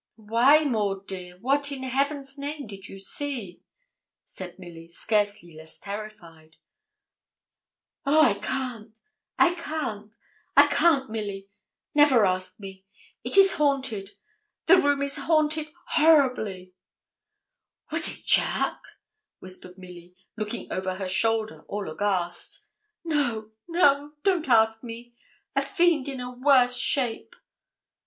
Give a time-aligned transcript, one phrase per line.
[0.15, 3.61] 'Why, Maud dear, what, in Heaven's name, did you see?'
[4.23, 6.55] said Milly, scarcely less terrified.
[8.03, 8.99] 'Oh, I can't;
[9.37, 10.11] I can't;
[10.57, 11.49] I can't, Milly.
[11.93, 12.83] Never ask me.
[13.23, 14.13] It is haunted.
[14.65, 16.73] The room is haunted horribly.'
[17.91, 18.97] 'Was it Charke?'
[19.37, 22.65] whispered Milly, looking over her shoulder, all aghast.
[23.03, 25.13] 'No, no don't ask me;
[25.55, 27.35] a fiend in a worse shape.'